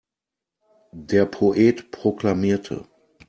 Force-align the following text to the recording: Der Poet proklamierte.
Der 0.93 1.27
Poet 1.27 1.91
proklamierte. 1.91 2.87